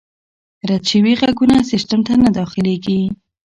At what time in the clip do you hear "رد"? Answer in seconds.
0.69-0.83